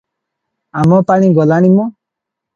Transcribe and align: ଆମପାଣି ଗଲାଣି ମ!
ଆମପାଣି 0.83 1.31
ଗଲାଣି 1.37 1.73
ମ! 1.77 1.89